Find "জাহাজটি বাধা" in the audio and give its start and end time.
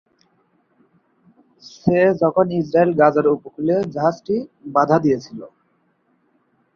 3.93-4.97